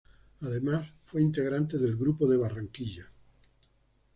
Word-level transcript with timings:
Además, 0.41 0.89
fue 1.05 1.21
integrante 1.21 1.77
del 1.77 1.95
Grupo 1.95 2.25
de 2.27 2.35
Barranquilla. 2.37 3.05